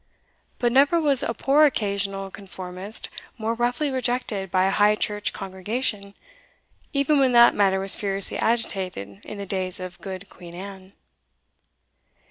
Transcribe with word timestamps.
But 0.57 0.71
never 0.71 0.99
was 0.99 1.21
a 1.21 1.31
poor 1.35 1.63
occasional 1.63 2.31
conformist 2.31 3.07
more 3.37 3.53
roughly 3.53 3.91
rejected 3.91 4.49
by 4.49 4.65
a 4.65 4.71
High 4.71 4.95
church 4.95 5.31
congregation, 5.31 6.15
even 6.91 7.19
when 7.19 7.33
that 7.33 7.53
matter 7.53 7.79
was 7.79 7.93
furiously 7.93 8.39
agitated 8.39 9.23
in 9.23 9.37
the 9.37 9.45
days 9.45 9.79
of 9.79 10.01
good 10.01 10.27
Queen 10.27 10.55
Anne. 10.55 10.93